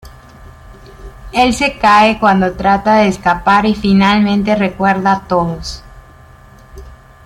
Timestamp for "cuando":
2.19-2.53